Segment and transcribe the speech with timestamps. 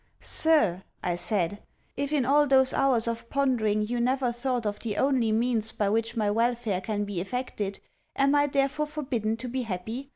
[0.19, 1.61] 'Sir,' I said,
[1.95, 5.89] 'if in all those hours of pondering you never thought of the only means by
[5.89, 7.77] which my welfare can be effected,
[8.15, 10.09] am I therefore forbidden to be happy?